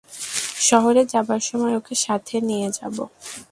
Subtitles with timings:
[0.67, 3.03] শহরে যাবার সময় ওকে সাথে নিয়ে যাবো।